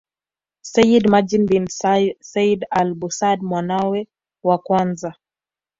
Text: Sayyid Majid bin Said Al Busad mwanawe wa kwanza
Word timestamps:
Sayyid 0.63 1.11
Majid 1.11 1.45
bin 1.47 1.67
Said 2.31 2.63
Al 2.71 2.93
Busad 2.95 3.39
mwanawe 3.43 4.07
wa 4.45 4.57
kwanza 4.57 5.15